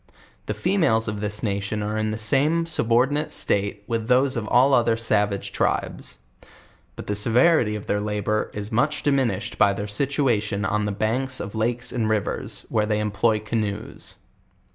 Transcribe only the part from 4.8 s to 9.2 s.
er savage tribes; but the severity of their labor is much di